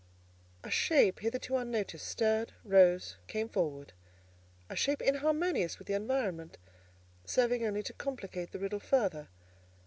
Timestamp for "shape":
0.71-1.19, 4.75-4.99